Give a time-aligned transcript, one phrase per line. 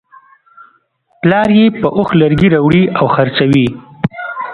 [1.21, 3.67] پلار یې په اوښ لرګي راوړي او خرڅوي.